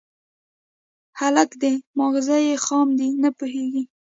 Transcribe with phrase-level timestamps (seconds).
[1.19, 3.83] _هلک دی، ماغزه يې خام دي، نه پوهېږي.